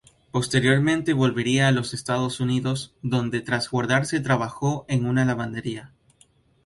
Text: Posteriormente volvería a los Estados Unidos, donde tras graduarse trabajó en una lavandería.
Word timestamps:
Posteriormente 0.31 1.13
volvería 1.13 1.67
a 1.67 1.71
los 1.71 1.93
Estados 1.93 2.39
Unidos, 2.39 2.95
donde 3.03 3.39
tras 3.41 3.69
graduarse 3.69 4.19
trabajó 4.19 4.83
en 4.89 5.05
una 5.05 5.25
lavandería. 5.25 5.91